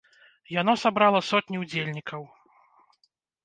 Яно 0.61 0.75
сабрала 0.83 1.21
сотні 1.29 1.61
ўдзельнікаў. 1.67 2.21